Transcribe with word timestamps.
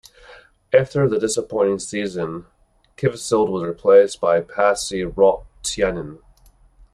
After 0.73 1.07
the 1.07 1.19
disappointing 1.19 1.77
season, 1.77 2.47
Kivisild 2.97 3.49
was 3.49 3.61
replaced 3.63 4.19
by 4.19 4.41
Pasi 4.41 5.03
Rautiainen. 5.05 6.21